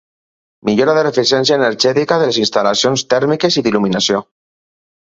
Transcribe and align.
Millora 0.69 0.95
de 0.99 1.03
l'eficiència 1.07 1.59
energètica 1.61 2.19
de 2.23 2.31
les 2.33 2.41
instal·lacions 2.45 3.05
tèrmiques 3.17 3.61
i 3.63 3.67
d'il·luminació. 3.71 4.27